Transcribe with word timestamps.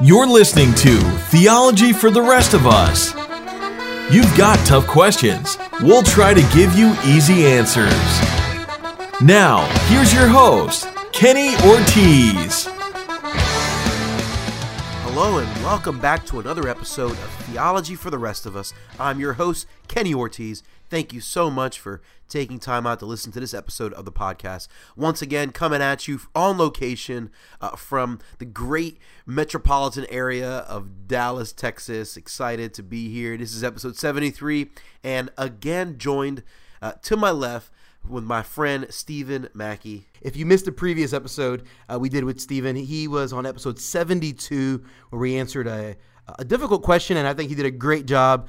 You're 0.00 0.28
listening 0.28 0.74
to 0.74 1.00
Theology 1.30 1.92
for 1.92 2.08
the 2.08 2.22
Rest 2.22 2.54
of 2.54 2.68
Us. 2.68 3.12
You've 4.12 4.32
got 4.38 4.64
tough 4.64 4.86
questions. 4.86 5.58
We'll 5.80 6.04
try 6.04 6.34
to 6.34 6.40
give 6.54 6.76
you 6.76 6.94
easy 7.04 7.44
answers. 7.46 7.90
Now, 9.20 9.66
here's 9.88 10.14
your 10.14 10.28
host, 10.28 10.86
Kenny 11.10 11.56
Ortiz. 11.68 12.67
Hello, 15.20 15.38
and 15.38 15.64
welcome 15.64 15.98
back 15.98 16.24
to 16.26 16.38
another 16.38 16.68
episode 16.68 17.10
of 17.10 17.30
Theology 17.48 17.96
for 17.96 18.08
the 18.08 18.18
Rest 18.18 18.46
of 18.46 18.54
Us. 18.54 18.72
I'm 19.00 19.18
your 19.18 19.32
host, 19.32 19.66
Kenny 19.88 20.14
Ortiz. 20.14 20.62
Thank 20.88 21.12
you 21.12 21.20
so 21.20 21.50
much 21.50 21.80
for 21.80 22.00
taking 22.28 22.60
time 22.60 22.86
out 22.86 23.00
to 23.00 23.06
listen 23.06 23.32
to 23.32 23.40
this 23.40 23.52
episode 23.52 23.92
of 23.94 24.04
the 24.04 24.12
podcast. 24.12 24.68
Once 24.94 25.20
again, 25.20 25.50
coming 25.50 25.82
at 25.82 26.06
you 26.06 26.20
on 26.36 26.56
location 26.56 27.32
uh, 27.60 27.74
from 27.74 28.20
the 28.38 28.44
great 28.44 28.98
metropolitan 29.26 30.06
area 30.08 30.58
of 30.68 31.08
Dallas, 31.08 31.52
Texas. 31.52 32.16
Excited 32.16 32.72
to 32.74 32.84
be 32.84 33.12
here. 33.12 33.36
This 33.36 33.56
is 33.56 33.64
episode 33.64 33.96
73, 33.96 34.70
and 35.02 35.32
again, 35.36 35.98
joined 35.98 36.44
uh, 36.80 36.92
to 37.02 37.16
my 37.16 37.32
left 37.32 37.72
with 38.08 38.24
my 38.24 38.42
friend 38.42 38.86
Stephen 38.90 39.48
Mackey. 39.54 40.06
If 40.20 40.36
you 40.36 40.46
missed 40.46 40.64
the 40.64 40.72
previous 40.72 41.12
episode 41.12 41.64
uh, 41.88 41.98
we 41.98 42.08
did 42.08 42.24
with 42.24 42.40
Stephen, 42.40 42.76
he 42.76 43.08
was 43.08 43.32
on 43.32 43.46
episode 43.46 43.78
72 43.78 44.84
where 45.10 45.20
we 45.20 45.36
answered 45.36 45.66
a, 45.66 45.96
a 46.38 46.44
difficult 46.44 46.82
question, 46.82 47.16
and 47.16 47.26
I 47.26 47.34
think 47.34 47.48
he 47.48 47.54
did 47.54 47.66
a 47.66 47.70
great 47.70 48.06
job. 48.06 48.48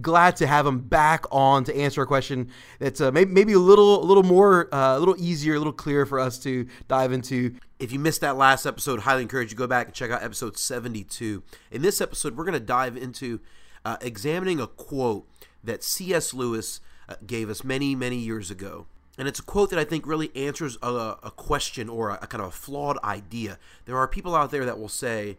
Glad 0.00 0.36
to 0.36 0.46
have 0.46 0.66
him 0.66 0.80
back 0.80 1.24
on 1.30 1.64
to 1.64 1.76
answer 1.76 2.02
a 2.02 2.06
question 2.06 2.50
that's 2.78 3.00
uh, 3.00 3.10
maybe, 3.10 3.30
maybe 3.32 3.52
a 3.52 3.58
little 3.58 4.02
a 4.02 4.06
little 4.06 4.22
more 4.22 4.72
uh, 4.74 4.96
a 4.96 4.98
little 4.98 5.16
easier, 5.18 5.54
a 5.54 5.58
little 5.58 5.72
clearer 5.72 6.06
for 6.06 6.20
us 6.20 6.38
to 6.40 6.66
dive 6.88 7.12
into. 7.12 7.54
If 7.78 7.92
you 7.92 7.98
missed 7.98 8.20
that 8.20 8.36
last 8.36 8.66
episode, 8.66 9.00
highly 9.00 9.22
encourage 9.22 9.46
you 9.46 9.56
to 9.56 9.58
go 9.58 9.66
back 9.66 9.86
and 9.86 9.94
check 9.94 10.10
out 10.10 10.22
episode 10.22 10.56
72. 10.56 11.42
In 11.70 11.82
this 11.82 12.00
episode, 12.00 12.36
we're 12.36 12.44
going 12.44 12.54
to 12.54 12.60
dive 12.60 12.96
into 12.96 13.40
uh, 13.84 13.96
examining 14.00 14.60
a 14.60 14.66
quote 14.66 15.28
that 15.62 15.82
C.S. 15.82 16.34
Lewis 16.34 16.80
uh, 17.08 17.14
gave 17.26 17.50
us 17.50 17.64
many 17.64 17.94
many 17.94 18.16
years 18.16 18.50
ago. 18.50 18.86
And 19.16 19.28
it's 19.28 19.38
a 19.38 19.44
quote 19.44 19.70
that 19.70 19.78
I 19.78 19.84
think 19.84 20.06
really 20.06 20.30
answers 20.34 20.76
a, 20.82 21.16
a 21.22 21.32
question 21.34 21.88
or 21.88 22.10
a, 22.10 22.18
a, 22.22 22.26
kind 22.26 22.42
of 22.42 22.48
a 22.48 22.52
flawed 22.52 22.98
idea. 23.04 23.58
There 23.84 23.96
are 23.96 24.08
people 24.08 24.34
out 24.34 24.50
there 24.50 24.64
that 24.64 24.78
will 24.78 24.88
say, 24.88 25.38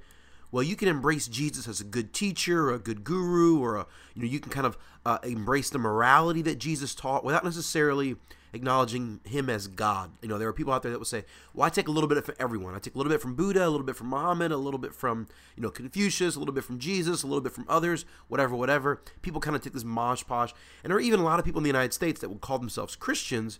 well, 0.51 0.63
you 0.63 0.75
can 0.75 0.87
embrace 0.87 1.27
Jesus 1.27 1.67
as 1.67 1.81
a 1.81 1.83
good 1.83 2.13
teacher 2.13 2.69
or 2.69 2.73
a 2.73 2.79
good 2.79 3.03
guru, 3.03 3.59
or 3.59 3.75
a, 3.77 3.87
you 4.13 4.21
know, 4.21 4.27
you 4.27 4.39
can 4.39 4.51
kind 4.51 4.65
of 4.65 4.77
uh, 5.05 5.19
embrace 5.23 5.69
the 5.69 5.79
morality 5.79 6.41
that 6.43 6.57
Jesus 6.57 6.95
taught 6.95 7.23
without 7.23 7.43
necessarily 7.43 8.15
acknowledging 8.53 9.19
him 9.25 9.49
as 9.49 9.67
God. 9.67 10.11
You 10.21 10.29
know, 10.29 10.37
there 10.37 10.47
are 10.47 10.53
people 10.53 10.73
out 10.73 10.81
there 10.81 10.91
that 10.91 10.97
will 10.97 11.05
say, 11.05 11.25
"Well, 11.53 11.65
I 11.65 11.69
take 11.69 11.87
a 11.87 11.91
little 11.91 12.07
bit 12.07 12.23
from 12.23 12.35
everyone. 12.39 12.73
I 12.73 12.79
take 12.79 12.95
a 12.95 12.97
little 12.97 13.11
bit 13.11 13.21
from 13.21 13.35
Buddha, 13.35 13.67
a 13.67 13.69
little 13.69 13.85
bit 13.85 13.95
from 13.95 14.07
Muhammad, 14.07 14.51
a 14.51 14.57
little 14.57 14.79
bit 14.79 14.95
from 14.95 15.27
you 15.55 15.61
know 15.61 15.69
Confucius, 15.69 16.35
a 16.35 16.39
little 16.39 16.53
bit 16.53 16.63
from 16.63 16.79
Jesus, 16.79 17.21
a 17.21 17.27
little 17.27 17.41
bit 17.41 17.51
from 17.51 17.65
others, 17.67 18.05
whatever, 18.27 18.55
whatever." 18.55 19.01
People 19.21 19.41
kind 19.41 19.55
of 19.55 19.61
take 19.61 19.73
this 19.73 19.83
mosh 19.83 20.23
posh, 20.25 20.53
and 20.83 20.89
there 20.89 20.97
are 20.97 21.01
even 21.01 21.19
a 21.19 21.23
lot 21.23 21.37
of 21.37 21.45
people 21.45 21.59
in 21.59 21.63
the 21.63 21.69
United 21.69 21.93
States 21.93 22.21
that 22.21 22.29
would 22.29 22.41
call 22.41 22.57
themselves 22.57 22.95
Christians. 22.95 23.59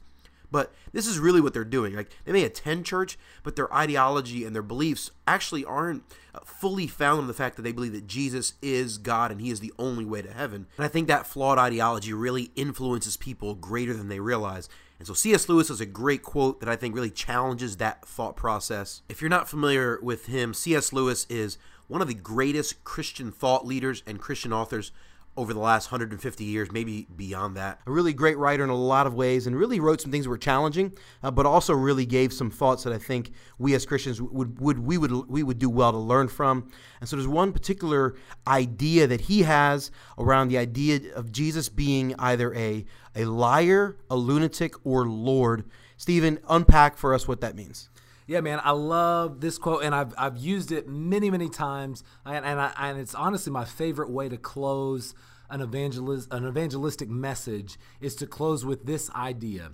But 0.51 0.73
this 0.91 1.07
is 1.07 1.19
really 1.19 1.41
what 1.41 1.53
they're 1.53 1.63
doing. 1.63 1.95
Like 1.95 2.11
they 2.25 2.31
may 2.31 2.43
attend 2.43 2.85
church, 2.85 3.17
but 3.43 3.55
their 3.55 3.73
ideology 3.73 4.45
and 4.45 4.55
their 4.55 4.61
beliefs 4.61 5.11
actually 5.27 5.65
aren't 5.65 6.03
uh, 6.33 6.39
fully 6.45 6.87
found 6.87 7.21
in 7.21 7.27
the 7.27 7.33
fact 7.33 7.55
that 7.55 7.61
they 7.61 7.71
believe 7.71 7.93
that 7.93 8.07
Jesus 8.07 8.53
is 8.61 8.97
God 8.97 9.31
and 9.31 9.41
He 9.41 9.49
is 9.49 9.59
the 9.59 9.73
only 9.77 10.05
way 10.05 10.21
to 10.21 10.31
heaven. 10.31 10.67
And 10.77 10.85
I 10.85 10.89
think 10.89 11.07
that 11.07 11.27
flawed 11.27 11.57
ideology 11.57 12.13
really 12.13 12.51
influences 12.55 13.17
people 13.17 13.55
greater 13.55 13.93
than 13.93 14.07
they 14.07 14.19
realize. 14.19 14.69
And 14.97 15.07
so 15.07 15.13
C.S. 15.13 15.49
Lewis 15.49 15.67
has 15.67 15.81
a 15.81 15.85
great 15.85 16.23
quote 16.23 16.61
that 16.61 16.69
I 16.69 16.75
think 16.75 16.95
really 16.95 17.09
challenges 17.09 17.77
that 17.77 18.05
thought 18.05 18.37
process. 18.37 19.01
If 19.09 19.21
you're 19.21 19.29
not 19.29 19.49
familiar 19.49 19.99
with 20.01 20.27
him, 20.27 20.53
C.S. 20.53 20.93
Lewis 20.93 21.25
is 21.29 21.57
one 21.87 22.01
of 22.01 22.07
the 22.07 22.13
greatest 22.13 22.83
Christian 22.83 23.31
thought 23.31 23.65
leaders 23.65 24.03
and 24.07 24.19
Christian 24.19 24.53
authors 24.53 24.91
over 25.37 25.53
the 25.53 25.59
last 25.59 25.91
150 25.91 26.43
years, 26.43 26.71
maybe 26.71 27.07
beyond 27.15 27.57
that. 27.57 27.79
A 27.85 27.91
really 27.91 28.13
great 28.13 28.37
writer 28.37 28.63
in 28.63 28.69
a 28.69 28.75
lot 28.75 29.05
of 29.05 29.13
ways, 29.13 29.47
and 29.47 29.55
really 29.55 29.79
wrote 29.79 30.01
some 30.01 30.11
things 30.11 30.25
that 30.25 30.29
were 30.29 30.37
challenging, 30.37 30.93
uh, 31.23 31.31
but 31.31 31.45
also 31.45 31.73
really 31.73 32.05
gave 32.05 32.31
some 32.31 32.49
thoughts 32.49 32.83
that 32.83 32.93
I 32.93 32.97
think 32.97 33.31
we 33.57 33.73
as 33.73 33.85
Christians 33.85 34.21
would, 34.21 34.59
would 34.59 34.79
we 34.79 34.97
would 34.97 35.11
we 35.29 35.43
would 35.43 35.59
do 35.59 35.69
well 35.69 35.91
to 35.91 35.97
learn 35.97 36.27
from. 36.27 36.69
And 36.99 37.09
so 37.09 37.15
there's 37.15 37.27
one 37.27 37.51
particular 37.51 38.15
idea 38.47 39.07
that 39.07 39.21
he 39.21 39.43
has 39.43 39.91
around 40.17 40.47
the 40.47 40.57
idea 40.57 40.99
of 41.13 41.31
Jesus 41.31 41.69
being 41.69 42.15
either 42.19 42.53
a 42.53 42.85
a 43.15 43.25
liar, 43.25 43.97
a 44.09 44.15
lunatic, 44.15 44.75
or 44.85 45.07
Lord. 45.07 45.65
Stephen, 45.97 46.39
unpack 46.49 46.97
for 46.97 47.13
us 47.13 47.27
what 47.27 47.41
that 47.41 47.55
means. 47.55 47.89
Yeah, 48.27 48.41
man, 48.41 48.59
I 48.63 48.71
love 48.71 49.39
this 49.39 49.57
quote, 49.59 49.83
and 49.83 49.93
I've, 49.93 50.13
I've 50.17 50.37
used 50.37 50.71
it 50.71 50.87
many, 50.87 51.29
many 51.29 51.47
times, 51.47 52.03
and 52.25 52.43
and, 52.43 52.59
I, 52.59 52.71
and 52.77 52.99
it's 52.99 53.13
honestly 53.13 53.51
my 53.51 53.65
favorite 53.65 54.09
way 54.09 54.29
to 54.29 54.37
close 54.37 55.13
an 55.49 55.61
evangelist 55.61 56.27
an 56.31 56.47
evangelistic 56.47 57.07
message 57.07 57.77
is 58.01 58.15
to 58.15 58.25
close 58.25 58.65
with 58.65 58.85
this 58.87 59.11
idea 59.11 59.71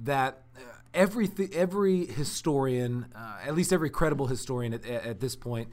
that 0.00 0.42
uh, 0.56 0.60
every 0.92 1.30
every 1.54 2.06
historian, 2.06 3.06
uh, 3.14 3.36
at 3.46 3.54
least 3.54 3.72
every 3.72 3.90
credible 3.90 4.26
historian 4.26 4.74
at, 4.74 4.84
at 4.84 5.20
this 5.20 5.36
point, 5.36 5.68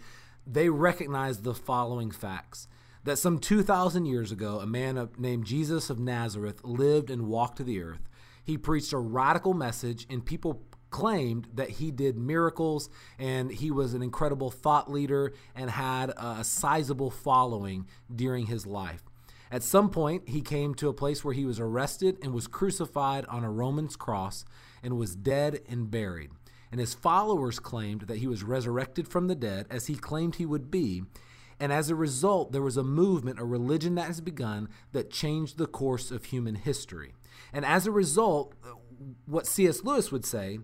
they 0.45 0.69
recognize 0.69 1.41
the 1.41 1.53
following 1.53 2.11
facts. 2.11 2.67
That 3.05 3.17
some 3.17 3.39
2,000 3.39 4.05
years 4.05 4.31
ago, 4.31 4.59
a 4.59 4.67
man 4.67 5.09
named 5.17 5.45
Jesus 5.45 5.89
of 5.89 5.99
Nazareth 5.99 6.63
lived 6.65 7.09
and 7.09 7.27
walked 7.27 7.57
to 7.57 7.63
the 7.63 7.81
earth. 7.81 8.09
He 8.43 8.57
preached 8.57 8.91
a 8.91 8.97
radical 8.97 9.53
message, 9.53 10.05
and 10.09 10.23
people 10.23 10.61
claimed 10.89 11.47
that 11.53 11.69
he 11.69 11.91
did 11.91 12.17
miracles 12.17 12.89
and 13.17 13.51
he 13.51 13.71
was 13.71 13.93
an 13.93 14.01
incredible 14.01 14.49
thought 14.49 14.91
leader 14.91 15.33
and 15.55 15.69
had 15.69 16.11
a 16.17 16.43
sizable 16.43 17.11
following 17.11 17.87
during 18.13 18.47
his 18.47 18.65
life. 18.65 19.03
At 19.51 19.63
some 19.63 19.89
point, 19.89 20.29
he 20.29 20.41
came 20.41 20.75
to 20.75 20.89
a 20.89 20.93
place 20.93 21.23
where 21.23 21.33
he 21.33 21.45
was 21.45 21.59
arrested 21.59 22.17
and 22.21 22.33
was 22.33 22.47
crucified 22.47 23.25
on 23.25 23.43
a 23.43 23.51
Roman's 23.51 23.95
cross 23.95 24.45
and 24.83 24.97
was 24.97 25.15
dead 25.15 25.61
and 25.67 25.89
buried. 25.89 26.31
And 26.71 26.79
his 26.79 26.93
followers 26.93 27.59
claimed 27.59 28.01
that 28.01 28.17
he 28.17 28.27
was 28.27 28.43
resurrected 28.43 29.07
from 29.07 29.27
the 29.27 29.35
dead, 29.35 29.65
as 29.71 29.87
he 29.87 29.95
claimed 29.95 30.35
he 30.35 30.45
would 30.45 30.69
be. 30.69 31.01
And 31.59 31.73
as 31.73 31.89
a 31.89 31.95
result, 31.95 32.51
there 32.51 32.61
was 32.61 32.77
a 32.77 32.83
movement, 32.83 33.39
a 33.39 33.43
religion 33.45 33.95
that 33.95 34.05
has 34.05 34.21
begun 34.21 34.69
that 34.91 35.09
changed 35.09 35.57
the 35.57 35.65
course 35.65 36.11
of 36.11 36.25
human 36.25 36.55
history. 36.55 37.13
And 37.51 37.65
as 37.65 37.87
a 37.87 37.91
result, 37.91 38.53
what 39.25 39.47
C.S. 39.47 39.83
Lewis 39.83 40.11
would 40.11 40.25
say 40.25 40.59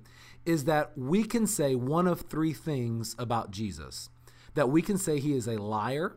is 0.46 0.66
that 0.66 0.98
we 0.98 1.24
can 1.24 1.48
say 1.48 1.76
one 1.76 2.08
of 2.08 2.22
three 2.22 2.54
things 2.54 3.16
about 3.18 3.52
Jesus 3.52 4.10
that 4.54 4.70
we 4.70 4.82
can 4.82 4.98
say 4.98 5.20
he 5.20 5.34
is 5.34 5.48
a 5.48 5.62
liar, 5.62 6.16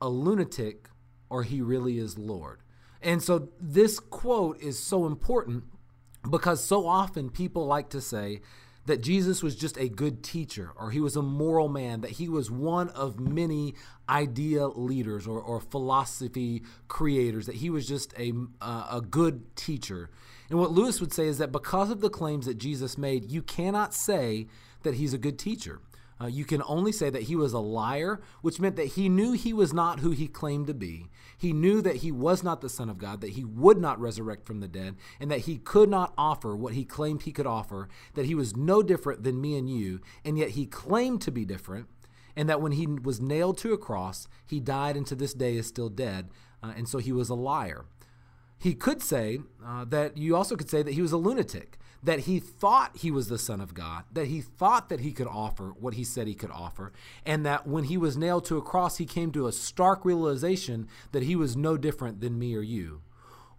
a 0.00 0.08
lunatic, 0.08 0.88
or 1.28 1.42
he 1.42 1.60
really 1.60 1.98
is 1.98 2.18
Lord. 2.18 2.60
And 3.02 3.22
so 3.22 3.50
this 3.60 4.00
quote 4.00 4.60
is 4.60 4.78
so 4.78 5.06
important 5.06 5.64
because 6.28 6.64
so 6.64 6.86
often 6.86 7.30
people 7.30 7.66
like 7.66 7.90
to 7.90 8.00
say 8.00 8.40
that 8.88 9.02
Jesus 9.02 9.42
was 9.42 9.54
just 9.54 9.76
a 9.78 9.88
good 9.88 10.22
teacher 10.22 10.72
or 10.76 10.90
he 10.90 11.00
was 11.00 11.14
a 11.14 11.22
moral 11.22 11.68
man, 11.68 12.00
that 12.00 12.12
he 12.12 12.28
was 12.28 12.50
one 12.50 12.88
of 12.90 13.20
many 13.20 13.74
idea 14.08 14.66
leaders 14.66 15.26
or, 15.26 15.40
or 15.40 15.60
philosophy 15.60 16.62
creators, 16.88 17.46
that 17.46 17.56
he 17.56 17.70
was 17.70 17.86
just 17.86 18.12
a, 18.18 18.32
uh, 18.60 18.88
a 18.90 19.00
good 19.00 19.54
teacher. 19.56 20.10
And 20.50 20.58
what 20.58 20.72
Lewis 20.72 21.00
would 21.00 21.12
say 21.12 21.26
is 21.26 21.38
that 21.38 21.52
because 21.52 21.90
of 21.90 22.00
the 22.00 22.10
claims 22.10 22.46
that 22.46 22.56
Jesus 22.56 22.98
made, 22.98 23.30
you 23.30 23.42
cannot 23.42 23.92
say 23.94 24.46
that 24.82 24.94
he's 24.94 25.12
a 25.12 25.18
good 25.18 25.38
teacher. 25.38 25.80
Uh, 26.20 26.26
you 26.26 26.44
can 26.44 26.62
only 26.66 26.90
say 26.90 27.10
that 27.10 27.24
he 27.24 27.36
was 27.36 27.52
a 27.52 27.58
liar, 27.58 28.20
which 28.42 28.58
meant 28.58 28.76
that 28.76 28.88
he 28.88 29.08
knew 29.08 29.32
he 29.32 29.52
was 29.52 29.72
not 29.72 30.00
who 30.00 30.10
he 30.10 30.26
claimed 30.26 30.66
to 30.66 30.74
be. 30.74 31.06
He 31.36 31.52
knew 31.52 31.80
that 31.82 31.96
he 31.96 32.10
was 32.10 32.42
not 32.42 32.60
the 32.60 32.68
Son 32.68 32.90
of 32.90 32.98
God, 32.98 33.20
that 33.20 33.30
he 33.30 33.44
would 33.44 33.78
not 33.78 34.00
resurrect 34.00 34.44
from 34.44 34.58
the 34.60 34.66
dead, 34.66 34.96
and 35.20 35.30
that 35.30 35.40
he 35.40 35.58
could 35.58 35.88
not 35.88 36.12
offer 36.18 36.56
what 36.56 36.74
he 36.74 36.84
claimed 36.84 37.22
he 37.22 37.32
could 37.32 37.46
offer, 37.46 37.88
that 38.14 38.26
he 38.26 38.34
was 38.34 38.56
no 38.56 38.82
different 38.82 39.22
than 39.22 39.40
me 39.40 39.56
and 39.56 39.70
you, 39.70 40.00
and 40.24 40.36
yet 40.36 40.50
he 40.50 40.66
claimed 40.66 41.20
to 41.22 41.30
be 41.30 41.44
different, 41.44 41.88
and 42.34 42.48
that 42.48 42.60
when 42.60 42.72
he 42.72 42.86
was 42.86 43.20
nailed 43.20 43.58
to 43.58 43.72
a 43.72 43.78
cross, 43.78 44.26
he 44.44 44.58
died 44.58 44.96
and 44.96 45.06
to 45.06 45.14
this 45.14 45.34
day 45.34 45.56
is 45.56 45.68
still 45.68 45.88
dead, 45.88 46.30
uh, 46.62 46.72
and 46.76 46.88
so 46.88 46.98
he 46.98 47.12
was 47.12 47.28
a 47.28 47.34
liar. 47.34 47.84
He 48.58 48.74
could 48.74 49.02
say 49.02 49.38
uh, 49.64 49.84
that 49.84 50.16
you 50.16 50.34
also 50.34 50.56
could 50.56 50.68
say 50.68 50.82
that 50.82 50.94
he 50.94 51.02
was 51.02 51.12
a 51.12 51.16
lunatic, 51.16 51.78
that 52.02 52.20
he 52.20 52.38
thought 52.38 52.96
he 52.96 53.10
was 53.10 53.28
the 53.28 53.38
Son 53.38 53.60
of 53.60 53.74
God, 53.74 54.04
that 54.12 54.26
he 54.26 54.40
thought 54.40 54.88
that 54.88 55.00
he 55.00 55.12
could 55.12 55.26
offer 55.26 55.74
what 55.78 55.94
he 55.94 56.04
said 56.04 56.26
he 56.26 56.34
could 56.34 56.50
offer, 56.50 56.92
and 57.26 57.44
that 57.44 57.66
when 57.66 57.84
he 57.84 57.96
was 57.96 58.16
nailed 58.16 58.44
to 58.46 58.56
a 58.56 58.62
cross, 58.62 58.98
he 58.98 59.06
came 59.06 59.32
to 59.32 59.46
a 59.46 59.52
stark 59.52 60.04
realization 60.04 60.88
that 61.12 61.24
he 61.24 61.34
was 61.34 61.56
no 61.56 61.76
different 61.76 62.20
than 62.20 62.38
me 62.38 62.54
or 62.54 62.62
you. 62.62 63.02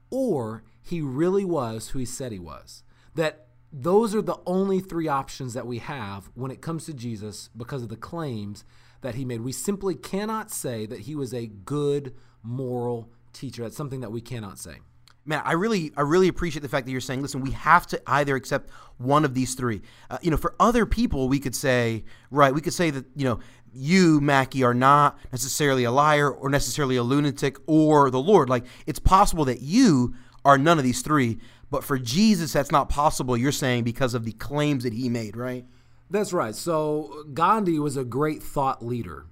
Or 0.10 0.64
he 0.82 1.02
really 1.02 1.46
was 1.46 1.90
who 1.90 2.00
he 2.00 2.06
said 2.06 2.32
he 2.32 2.40
was. 2.40 2.84
That 3.16 3.48
those 3.72 4.16
are 4.16 4.22
the 4.22 4.40
only 4.46 4.80
three 4.80 5.08
options 5.08 5.54
that 5.54 5.68
we 5.68 5.80
have 5.80 6.30
when 6.34 6.52
it 6.52 6.62
comes 6.62 6.86
to 6.86 6.94
Jesus 6.94 7.50
because 7.56 7.84
of 7.84 7.90
the 7.90 7.96
claims 7.96 8.64
that 9.02 9.16
he 9.16 9.26
made. 9.26 9.42
We 9.42 9.52
simply 9.52 9.96
cannot 9.96 10.50
say 10.50 10.86
that 10.86 11.02
he 11.02 11.16
was 11.16 11.34
a 11.34 11.48
good 11.48 12.16
moral 12.42 13.12
teacher. 13.34 13.64
That's 13.64 13.78
something 13.78 14.02
that 14.02 14.12
we 14.12 14.22
cannot 14.22 14.58
say. 14.58 14.78
Man, 15.26 15.42
I 15.46 15.54
really, 15.54 15.92
I 15.96 16.02
really 16.02 16.28
appreciate 16.28 16.62
the 16.62 16.70
fact 16.70 16.86
that 16.86 16.92
you're 16.92 17.02
saying, 17.02 17.22
listen, 17.22 17.42
we 17.42 17.52
have 17.52 17.86
to 17.88 18.02
either 18.08 18.36
accept 18.36 18.70
one 18.98 19.26
of 19.26 19.34
these 19.34 19.56
three. 19.56 19.82
Uh, 20.10 20.18
you 20.22 20.32
know, 20.32 20.38
for 20.38 20.56
other 20.60 20.86
people, 20.86 21.30
we 21.30 21.40
could 21.40 21.56
say, 21.56 22.04
right, 22.32 22.54
we 22.54 22.62
could 22.62 22.74
say 22.74 22.90
that, 22.90 23.06
you 23.16 23.26
know, 23.26 23.40
you, 23.74 24.20
Mackie, 24.22 24.64
are 24.64 24.74
not 24.74 25.20
necessarily 25.32 25.84
a 25.84 25.92
liar 25.92 26.32
or 26.32 26.50
necessarily 26.50 26.96
a 26.96 27.04
lunatic 27.04 27.58
or 27.68 28.10
the 28.10 28.20
Lord. 28.20 28.50
Like, 28.50 28.66
it's 28.88 29.00
possible 29.00 29.46
that 29.46 29.62
you 29.62 30.16
are 30.44 30.58
none 30.58 30.78
of 30.78 30.84
these 30.84 31.02
three, 31.02 31.38
but 31.70 31.84
for 31.84 32.00
Jesus, 32.00 32.54
that's 32.54 32.72
not 32.72 32.90
possible, 32.90 33.38
you're 33.38 33.52
saying, 33.52 33.84
because 33.84 34.14
of 34.14 34.26
the 34.26 34.32
claims 34.32 34.84
that 34.84 34.94
he 34.94 35.10
made, 35.10 35.38
right? 35.38 35.66
That's 36.10 36.34
right. 36.34 36.56
So, 36.56 37.26
Gandhi 37.34 37.78
was 37.78 37.96
a 37.96 38.04
great 38.04 38.42
thought 38.42 38.84
leader, 38.84 39.28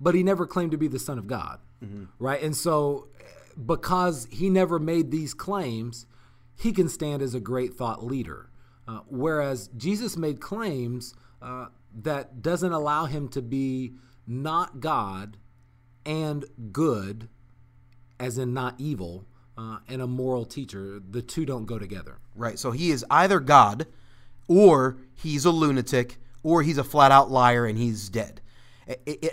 but 0.00 0.14
he 0.14 0.22
never 0.22 0.46
claimed 0.46 0.70
to 0.70 0.76
be 0.76 0.86
the 0.86 1.00
Son 1.00 1.18
of 1.18 1.26
God, 1.26 1.58
mm-hmm. 1.84 2.04
right? 2.20 2.40
And 2.40 2.56
so, 2.56 3.08
because 3.66 4.26
he 4.30 4.50
never 4.50 4.78
made 4.78 5.10
these 5.10 5.34
claims, 5.34 6.06
he 6.56 6.72
can 6.72 6.88
stand 6.88 7.22
as 7.22 7.34
a 7.34 7.40
great 7.40 7.74
thought 7.74 8.04
leader. 8.04 8.50
Uh, 8.86 9.00
whereas 9.08 9.68
Jesus 9.76 10.16
made 10.16 10.40
claims 10.40 11.14
uh, 11.40 11.66
that 12.02 12.42
doesn't 12.42 12.72
allow 12.72 13.06
him 13.06 13.28
to 13.28 13.42
be 13.42 13.92
not 14.26 14.80
God 14.80 15.36
and 16.04 16.44
good, 16.72 17.28
as 18.18 18.38
in 18.38 18.52
not 18.52 18.74
evil, 18.78 19.26
uh, 19.56 19.78
and 19.88 20.02
a 20.02 20.06
moral 20.06 20.44
teacher. 20.44 21.00
The 21.10 21.22
two 21.22 21.44
don't 21.44 21.66
go 21.66 21.78
together. 21.78 22.18
Right. 22.34 22.58
So 22.58 22.70
he 22.70 22.90
is 22.90 23.04
either 23.10 23.40
God, 23.40 23.86
or 24.48 24.98
he's 25.14 25.44
a 25.44 25.50
lunatic, 25.50 26.18
or 26.42 26.62
he's 26.62 26.78
a 26.78 26.84
flat 26.84 27.12
out 27.12 27.30
liar 27.30 27.66
and 27.66 27.78
he's 27.78 28.08
dead 28.08 28.40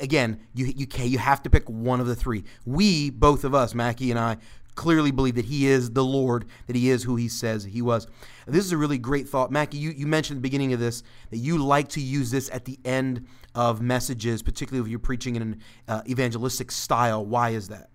again, 0.02 0.40
you 0.54 0.66
you 0.76 0.88
you 1.04 1.18
have 1.18 1.42
to 1.44 1.50
pick 1.50 1.70
one 1.70 2.00
of 2.00 2.08
the 2.08 2.16
three. 2.16 2.44
We, 2.66 3.10
both 3.10 3.44
of 3.44 3.54
us, 3.54 3.74
Mackie 3.74 4.12
and 4.12 4.20
I, 4.20 4.38
clearly 4.76 5.12
believe 5.12 5.36
that 5.36 5.46
he 5.46 5.68
is 5.68 5.92
the 5.92 6.06
Lord, 6.06 6.46
that 6.68 6.76
he 6.76 6.90
is 6.90 7.04
who 7.04 7.16
he 7.18 7.28
says 7.28 7.66
he 7.66 7.82
was. 7.82 8.08
This 8.46 8.64
is 8.64 8.72
a 8.72 8.78
really 8.78 8.98
great 8.98 9.28
thought. 9.28 9.52
Mackie, 9.52 9.78
you, 9.78 9.90
you 9.90 10.08
mentioned 10.08 10.38
at 10.38 10.40
the 10.40 10.50
beginning 10.50 10.72
of 10.72 10.80
this 10.80 11.04
that 11.32 11.38
you 11.38 11.58
like 11.58 11.90
to 11.90 12.02
use 12.02 12.32
this 12.32 12.50
at 12.52 12.66
the 12.66 12.80
end 12.86 13.26
of 13.56 13.82
messages, 13.82 14.42
particularly 14.42 14.86
if 14.86 14.90
you're 14.90 15.00
preaching 15.00 15.36
in 15.36 15.42
an 15.42 15.62
uh, 15.88 16.02
evangelistic 16.08 16.72
style. 16.72 17.26
Why 17.26 17.50
is 17.50 17.68
that? 17.68 17.90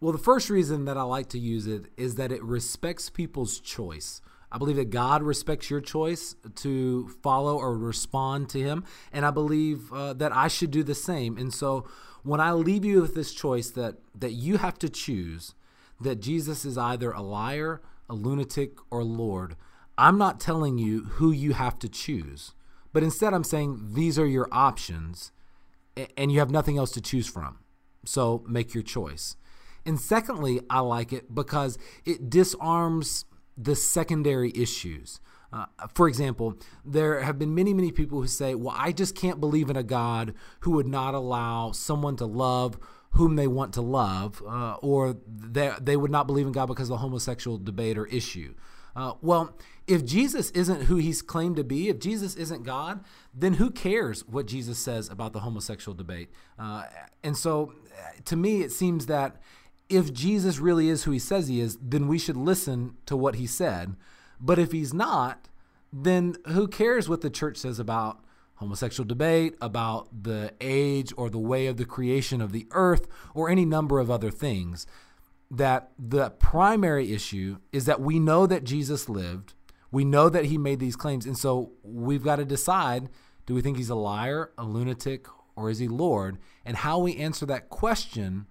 Well, 0.00 0.12
the 0.12 0.18
first 0.18 0.48
reason 0.48 0.84
that 0.84 0.96
I 0.96 1.02
like 1.02 1.28
to 1.30 1.38
use 1.38 1.66
it 1.66 1.86
is 1.96 2.14
that 2.16 2.30
it 2.30 2.42
respects 2.44 3.10
people's 3.10 3.58
choice. 3.58 4.20
I 4.50 4.58
believe 4.58 4.76
that 4.76 4.90
God 4.90 5.22
respects 5.22 5.70
your 5.70 5.80
choice 5.80 6.34
to 6.56 7.08
follow 7.22 7.58
or 7.58 7.76
respond 7.76 8.48
to 8.50 8.60
Him, 8.60 8.84
and 9.12 9.26
I 9.26 9.30
believe 9.30 9.92
uh, 9.92 10.14
that 10.14 10.34
I 10.34 10.48
should 10.48 10.70
do 10.70 10.82
the 10.82 10.94
same. 10.94 11.36
And 11.36 11.52
so, 11.52 11.86
when 12.22 12.40
I 12.40 12.52
leave 12.52 12.84
you 12.84 13.00
with 13.00 13.14
this 13.14 13.32
choice 13.32 13.70
that 13.70 13.96
that 14.14 14.32
you 14.32 14.56
have 14.58 14.78
to 14.80 14.88
choose, 14.88 15.54
that 16.00 16.20
Jesus 16.20 16.64
is 16.64 16.78
either 16.78 17.10
a 17.10 17.22
liar, 17.22 17.82
a 18.08 18.14
lunatic, 18.14 18.78
or 18.90 19.04
Lord, 19.04 19.56
I'm 19.98 20.16
not 20.16 20.40
telling 20.40 20.78
you 20.78 21.04
who 21.04 21.30
you 21.30 21.52
have 21.52 21.78
to 21.80 21.88
choose, 21.88 22.54
but 22.92 23.02
instead 23.02 23.34
I'm 23.34 23.44
saying 23.44 23.90
these 23.94 24.18
are 24.18 24.26
your 24.26 24.48
options, 24.50 25.32
and 26.16 26.32
you 26.32 26.38
have 26.38 26.50
nothing 26.50 26.78
else 26.78 26.92
to 26.92 27.00
choose 27.00 27.26
from. 27.26 27.58
So 28.04 28.44
make 28.48 28.72
your 28.72 28.82
choice. 28.82 29.36
And 29.84 30.00
secondly, 30.00 30.60
I 30.70 30.80
like 30.80 31.12
it 31.12 31.34
because 31.34 31.78
it 32.04 32.30
disarms 32.30 33.24
the 33.60 33.74
secondary 33.74 34.52
issues. 34.54 35.20
Uh, 35.52 35.66
for 35.94 36.08
example, 36.08 36.54
there 36.84 37.20
have 37.20 37.38
been 37.38 37.54
many, 37.54 37.72
many 37.72 37.90
people 37.90 38.20
who 38.20 38.26
say, 38.26 38.54
Well, 38.54 38.74
I 38.78 38.92
just 38.92 39.14
can't 39.14 39.40
believe 39.40 39.70
in 39.70 39.76
a 39.76 39.82
God 39.82 40.34
who 40.60 40.72
would 40.72 40.86
not 40.86 41.14
allow 41.14 41.72
someone 41.72 42.16
to 42.16 42.26
love 42.26 42.78
whom 43.12 43.36
they 43.36 43.46
want 43.46 43.72
to 43.72 43.80
love, 43.80 44.42
uh, 44.46 44.74
or 44.74 45.16
they, 45.26 45.72
they 45.80 45.96
would 45.96 46.10
not 46.10 46.26
believe 46.26 46.46
in 46.46 46.52
God 46.52 46.66
because 46.66 46.90
of 46.90 46.94
the 46.94 46.98
homosexual 46.98 47.56
debate 47.56 47.96
or 47.96 48.06
issue. 48.06 48.54
Uh, 48.94 49.14
well, 49.22 49.56
if 49.86 50.04
Jesus 50.04 50.50
isn't 50.50 50.82
who 50.82 50.96
he's 50.96 51.22
claimed 51.22 51.56
to 51.56 51.64
be, 51.64 51.88
if 51.88 51.98
Jesus 51.98 52.34
isn't 52.34 52.64
God, 52.64 53.02
then 53.32 53.54
who 53.54 53.70
cares 53.70 54.26
what 54.26 54.46
Jesus 54.46 54.78
says 54.78 55.08
about 55.08 55.32
the 55.32 55.40
homosexual 55.40 55.96
debate? 55.96 56.28
Uh, 56.58 56.84
and 57.24 57.36
so 57.36 57.72
to 58.26 58.36
me, 58.36 58.62
it 58.62 58.72
seems 58.72 59.06
that 59.06 59.40
if 59.88 60.12
Jesus 60.12 60.58
really 60.58 60.88
is 60.88 61.04
who 61.04 61.10
he 61.10 61.18
says 61.18 61.48
he 61.48 61.60
is, 61.60 61.78
then 61.80 62.08
we 62.08 62.18
should 62.18 62.36
listen 62.36 62.96
to 63.06 63.16
what 63.16 63.36
he 63.36 63.46
said. 63.46 63.96
But 64.40 64.58
if 64.58 64.72
he's 64.72 64.92
not, 64.92 65.48
then 65.92 66.36
who 66.48 66.68
cares 66.68 67.08
what 67.08 67.22
the 67.22 67.30
church 67.30 67.56
says 67.56 67.78
about 67.78 68.20
homosexual 68.56 69.06
debate, 69.06 69.56
about 69.60 70.08
the 70.24 70.52
age 70.60 71.12
or 71.16 71.30
the 71.30 71.38
way 71.38 71.66
of 71.66 71.76
the 71.76 71.84
creation 71.84 72.40
of 72.40 72.52
the 72.52 72.66
earth, 72.72 73.06
or 73.34 73.48
any 73.48 73.64
number 73.64 73.98
of 73.98 74.10
other 74.10 74.30
things? 74.30 74.86
That 75.50 75.90
the 75.98 76.30
primary 76.30 77.12
issue 77.12 77.58
is 77.72 77.86
that 77.86 78.00
we 78.00 78.18
know 78.18 78.46
that 78.46 78.64
Jesus 78.64 79.08
lived, 79.08 79.54
we 79.90 80.04
know 80.04 80.28
that 80.28 80.46
he 80.46 80.58
made 80.58 80.80
these 80.80 80.96
claims, 80.96 81.24
and 81.24 81.38
so 81.38 81.72
we've 81.82 82.24
got 82.24 82.36
to 82.36 82.44
decide 82.44 83.08
do 83.46 83.54
we 83.54 83.62
think 83.62 83.78
he's 83.78 83.88
a 83.88 83.94
liar, 83.94 84.50
a 84.58 84.64
lunatic, 84.64 85.26
or 85.56 85.70
is 85.70 85.78
he 85.78 85.88
Lord? 85.88 86.36
And 86.66 86.76
how 86.76 86.98
we 86.98 87.16
answer 87.16 87.46
that 87.46 87.70
question 87.70 88.46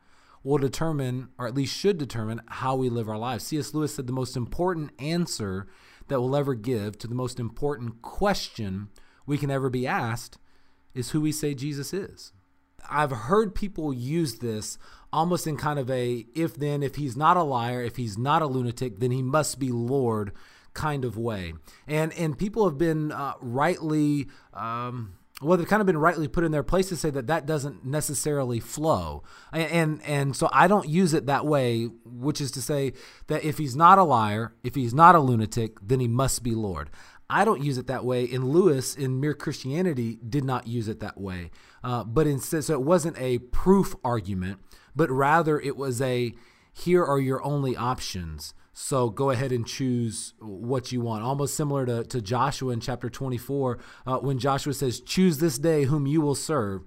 will 0.47 0.57
determine, 0.57 1.27
or 1.37 1.45
at 1.45 1.53
least 1.53 1.75
should 1.75 1.97
determine, 1.97 2.41
how 2.47 2.73
we 2.73 2.89
live 2.89 3.09
our 3.09 3.17
lives. 3.17 3.45
C.S. 3.45 3.73
Lewis 3.73 3.93
said 3.93 4.07
the 4.07 4.13
most 4.13 4.37
important 4.37 4.91
answer 4.97 5.67
that 6.07 6.21
we'll 6.21 6.37
ever 6.37 6.55
give 6.55 6.97
to 6.97 7.07
the 7.07 7.13
most 7.13 7.37
important 7.37 8.01
question 8.01 8.87
we 9.25 9.37
can 9.37 9.51
ever 9.51 9.69
be 9.69 9.85
asked 9.85 10.37
is 10.93 11.11
who 11.11 11.19
we 11.19 11.33
say 11.33 11.53
Jesus 11.53 11.93
is. 11.93 12.31
I've 12.89 13.11
heard 13.11 13.55
people 13.55 13.93
use 13.93 14.35
this 14.35 14.77
almost 15.11 15.47
in 15.47 15.57
kind 15.57 15.79
of 15.79 15.91
a 15.91 16.25
if 16.33 16.55
then, 16.55 16.81
if 16.81 16.95
he's 16.95 17.17
not 17.17 17.35
a 17.35 17.43
liar, 17.43 17.83
if 17.83 17.97
he's 17.97 18.17
not 18.17 18.41
a 18.41 18.47
lunatic, 18.47 18.99
then 18.99 19.11
he 19.11 19.21
must 19.21 19.59
be 19.59 19.69
Lord 19.69 20.31
kind 20.73 21.03
of 21.03 21.17
way. 21.17 21.55
And 21.87 22.13
and 22.13 22.37
people 22.37 22.63
have 22.63 22.77
been 22.77 23.11
uh, 23.11 23.33
rightly 23.41 24.27
um, 24.53 25.15
well, 25.41 25.57
they've 25.57 25.67
kind 25.67 25.81
of 25.81 25.85
been 25.85 25.97
rightly 25.97 26.27
put 26.27 26.43
in 26.43 26.51
their 26.51 26.63
place 26.63 26.89
to 26.89 26.95
say 26.95 27.11
that 27.11 27.27
that 27.27 27.45
doesn't 27.45 27.85
necessarily 27.85 28.59
flow, 28.59 29.23
and, 29.51 30.01
and 30.03 30.35
so 30.35 30.49
I 30.51 30.67
don't 30.67 30.89
use 30.89 31.13
it 31.13 31.27
that 31.27 31.45
way, 31.45 31.89
which 32.05 32.41
is 32.41 32.49
to 32.51 32.61
say 32.61 32.93
that 33.27 33.43
if 33.43 33.59
he's 33.59 33.75
not 33.75 33.99
a 33.99 34.03
liar, 34.03 34.55
if 34.63 34.73
he's 34.73 34.93
not 34.93 35.15
a 35.15 35.19
lunatic, 35.19 35.77
then 35.81 35.99
he 35.99 36.07
must 36.07 36.41
be 36.43 36.55
Lord. 36.55 36.89
I 37.29 37.43
don't 37.45 37.61
use 37.61 37.77
it 37.77 37.87
that 37.87 38.05
way, 38.05 38.27
and 38.31 38.49
Lewis 38.49 38.95
in 38.95 39.19
Mere 39.19 39.33
Christianity 39.33 40.17
did 40.27 40.43
not 40.43 40.65
use 40.65 40.87
it 40.87 41.01
that 41.01 41.19
way. 41.19 41.51
Uh, 41.83 42.03
but 42.03 42.25
instead, 42.25 42.63
so 42.63 42.73
it 42.73 42.81
wasn't 42.81 43.19
a 43.19 43.39
proof 43.39 43.95
argument, 44.03 44.59
but 44.95 45.11
rather 45.11 45.59
it 45.59 45.75
was 45.75 46.01
a 46.01 46.33
here 46.73 47.03
are 47.03 47.19
your 47.19 47.43
only 47.43 47.75
options. 47.75 48.53
So 48.79 49.09
go 49.09 49.31
ahead 49.31 49.51
and 49.51 49.65
choose 49.65 50.35
what 50.37 50.91
you 50.91 51.01
want. 51.01 51.23
Almost 51.23 51.55
similar 51.55 51.83
to, 51.87 52.03
to 52.03 52.21
Joshua 52.21 52.71
in 52.73 52.79
chapter 52.79 53.09
24, 53.09 53.79
uh, 54.05 54.17
when 54.19 54.37
Joshua 54.37 54.71
says, 54.71 55.01
Choose 55.01 55.39
this 55.39 55.57
day 55.57 55.85
whom 55.85 56.05
you 56.05 56.21
will 56.21 56.35
serve. 56.35 56.83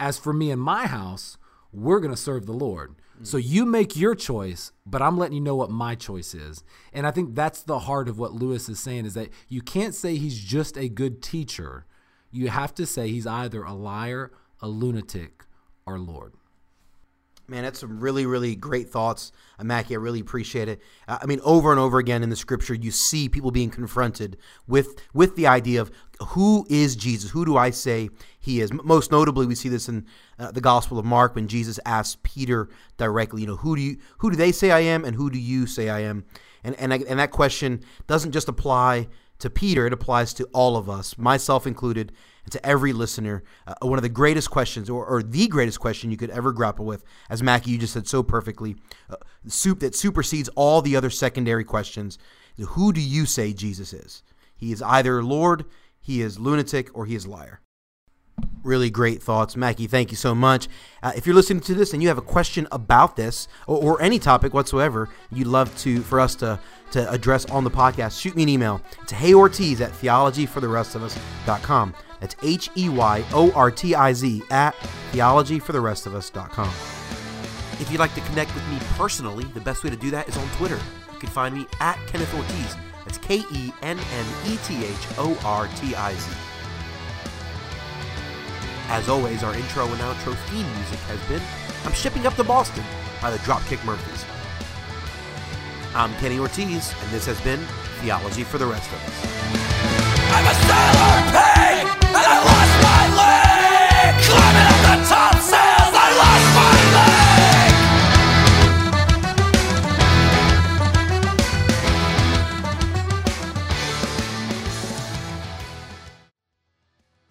As 0.00 0.18
for 0.18 0.32
me 0.32 0.50
and 0.50 0.60
my 0.60 0.88
house, 0.88 1.38
we're 1.70 2.00
going 2.00 2.10
to 2.12 2.20
serve 2.20 2.46
the 2.46 2.52
Lord. 2.52 2.96
Mm-hmm. 3.14 3.24
So 3.24 3.36
you 3.36 3.64
make 3.64 3.94
your 3.94 4.16
choice, 4.16 4.72
but 4.84 5.00
I'm 5.00 5.16
letting 5.16 5.36
you 5.36 5.40
know 5.40 5.54
what 5.54 5.70
my 5.70 5.94
choice 5.94 6.34
is. 6.34 6.64
And 6.92 7.06
I 7.06 7.12
think 7.12 7.36
that's 7.36 7.62
the 7.62 7.78
heart 7.78 8.08
of 8.08 8.18
what 8.18 8.32
Lewis 8.32 8.68
is 8.68 8.80
saying 8.80 9.06
is 9.06 9.14
that 9.14 9.28
you 9.46 9.62
can't 9.62 9.94
say 9.94 10.16
he's 10.16 10.40
just 10.40 10.76
a 10.76 10.88
good 10.88 11.22
teacher. 11.22 11.86
You 12.32 12.48
have 12.48 12.74
to 12.74 12.84
say 12.84 13.06
he's 13.06 13.28
either 13.28 13.62
a 13.62 13.74
liar, 13.74 14.32
a 14.60 14.66
lunatic, 14.66 15.44
or 15.86 16.00
Lord. 16.00 16.32
Man, 17.52 17.64
that's 17.64 17.80
some 17.80 18.00
really, 18.00 18.24
really 18.24 18.56
great 18.56 18.88
thoughts, 18.88 19.30
uh, 19.58 19.64
Mackie. 19.64 19.92
I 19.92 19.98
really 19.98 20.20
appreciate 20.20 20.68
it. 20.68 20.80
Uh, 21.06 21.18
I 21.20 21.26
mean, 21.26 21.38
over 21.44 21.70
and 21.70 21.78
over 21.78 21.98
again 21.98 22.22
in 22.22 22.30
the 22.30 22.36
scripture, 22.36 22.72
you 22.72 22.90
see 22.90 23.28
people 23.28 23.50
being 23.50 23.68
confronted 23.68 24.38
with 24.66 24.98
with 25.12 25.36
the 25.36 25.46
idea 25.46 25.82
of 25.82 25.90
who 26.28 26.66
is 26.70 26.96
Jesus? 26.96 27.32
Who 27.32 27.44
do 27.44 27.58
I 27.58 27.68
say 27.68 28.08
he 28.40 28.62
is? 28.62 28.72
Most 28.72 29.12
notably, 29.12 29.44
we 29.44 29.54
see 29.54 29.68
this 29.68 29.86
in 29.86 30.06
uh, 30.38 30.50
the 30.50 30.62
Gospel 30.62 30.98
of 30.98 31.04
Mark 31.04 31.34
when 31.34 31.46
Jesus 31.46 31.78
asks 31.84 32.16
Peter 32.22 32.70
directly, 32.96 33.42
you 33.42 33.46
know, 33.46 33.56
who 33.56 33.76
do 33.76 33.82
you 33.82 33.98
who 34.16 34.30
do 34.30 34.36
they 34.36 34.50
say 34.50 34.70
I 34.70 34.80
am, 34.80 35.04
and 35.04 35.14
who 35.14 35.28
do 35.28 35.38
you 35.38 35.66
say 35.66 35.90
I 35.90 36.00
am? 36.00 36.24
And 36.64 36.74
and 36.76 36.90
and 36.90 37.18
that 37.18 37.32
question 37.32 37.82
doesn't 38.06 38.32
just 38.32 38.48
apply 38.48 39.08
to 39.42 39.50
Peter; 39.50 39.86
it 39.86 39.92
applies 39.92 40.34
to 40.34 40.44
all 40.52 40.76
of 40.76 40.88
us, 40.88 41.18
myself 41.18 41.66
included 41.66 42.12
and 42.44 42.52
to 42.52 42.66
every 42.66 42.92
listener, 42.92 43.42
uh, 43.66 43.74
one 43.82 43.98
of 43.98 44.02
the 44.02 44.08
greatest 44.08 44.50
questions, 44.50 44.90
or, 44.90 45.06
or, 45.06 45.22
the 45.22 45.46
greatest 45.46 45.78
question 45.78 46.10
you 46.10 46.16
could 46.16 46.30
ever 46.30 46.52
grapple 46.52 46.84
with, 46.84 47.04
as 47.30 47.42
Mackie, 47.42 47.70
you 47.70 47.78
just 47.78 47.92
said 47.92 48.08
so 48.08 48.22
perfectly, 48.22 48.76
uh, 49.10 49.16
soup 49.46 49.80
that 49.80 49.94
supersedes 49.94 50.48
all 50.56 50.82
the 50.82 50.96
other 50.96 51.10
secondary 51.10 51.64
questions. 51.64 52.18
Who 52.58 52.92
do 52.92 53.00
you 53.00 53.26
say 53.26 53.52
Jesus 53.52 53.92
is? 53.92 54.22
He 54.56 54.72
is 54.72 54.82
either 54.82 55.22
Lord, 55.22 55.64
he 56.00 56.20
is 56.20 56.38
lunatic, 56.38 56.90
or 56.96 57.06
he 57.06 57.14
is 57.14 57.26
liar. 57.26 57.60
Really 58.62 58.90
great 58.90 59.22
thoughts. 59.22 59.56
Mackie, 59.56 59.88
thank 59.88 60.10
you 60.10 60.16
so 60.16 60.34
much. 60.34 60.68
Uh, 61.02 61.12
if 61.16 61.26
you're 61.26 61.34
listening 61.34 61.60
to 61.62 61.74
this 61.74 61.92
and 61.92 62.02
you 62.02 62.08
have 62.08 62.18
a 62.18 62.22
question 62.22 62.68
about 62.70 63.16
this 63.16 63.48
or, 63.66 63.82
or, 63.82 64.02
any 64.02 64.20
topic 64.20 64.54
whatsoever 64.54 65.08
you'd 65.32 65.48
love 65.48 65.76
to 65.78 66.00
for 66.02 66.20
us 66.20 66.36
to, 66.36 66.60
to 66.92 67.10
address 67.10 67.44
on 67.46 67.64
the 67.64 67.70
podcast, 67.70 68.20
shoot 68.20 68.36
me 68.36 68.44
an 68.44 68.48
email. 68.48 68.80
It's 69.02 69.12
heyortiz 69.12 69.80
at 69.80 69.90
theologyfortherestofus.com. 69.92 71.94
That's 72.20 72.36
H 72.42 72.70
E 72.76 72.88
Y 72.88 73.24
O 73.32 73.50
R 73.52 73.70
T 73.72 73.96
I 73.96 74.12
Z 74.12 74.42
at 74.50 74.76
theologyfortherestofus.com. 75.10 76.68
If 77.80 77.90
you'd 77.90 77.98
like 77.98 78.14
to 78.14 78.20
connect 78.20 78.54
with 78.54 78.68
me 78.68 78.78
personally, 78.96 79.44
the 79.44 79.60
best 79.60 79.82
way 79.82 79.90
to 79.90 79.96
do 79.96 80.12
that 80.12 80.28
is 80.28 80.36
on 80.36 80.48
Twitter. 80.50 80.78
You 81.12 81.18
can 81.18 81.30
find 81.30 81.52
me 81.52 81.66
at 81.80 81.98
Kenneth 82.06 82.32
Ortiz. 82.32 82.76
That's 83.04 83.18
K 83.18 83.42
E 83.52 83.72
N 83.82 83.98
N 83.98 84.26
E 84.46 84.56
T 84.64 84.84
H 84.84 85.08
O 85.18 85.36
R 85.44 85.66
T 85.78 85.96
I 85.96 86.14
Z. 86.14 86.51
As 88.92 89.08
always, 89.08 89.42
our 89.42 89.54
intro 89.54 89.86
and 89.86 90.00
outro 90.02 90.36
theme 90.50 90.70
music 90.74 90.98
has 91.08 91.18
been 91.26 91.40
I'm 91.86 91.94
Shipping 91.94 92.26
Up 92.26 92.34
to 92.34 92.44
Boston 92.44 92.84
by 93.22 93.30
the 93.30 93.38
Dropkick 93.38 93.82
Murphys. 93.86 94.26
I'm 95.94 96.12
Kenny 96.16 96.38
Ortiz, 96.38 96.94
and 97.00 97.10
this 97.10 97.24
has 97.24 97.40
been 97.40 97.60
Theology 98.02 98.44
for 98.44 98.58
the 98.58 98.66
Rest 98.66 98.90
of 98.92 98.98
Us. 99.02 99.24
I'm 100.30 100.46
a 100.46 100.54
sailor! 100.66 101.51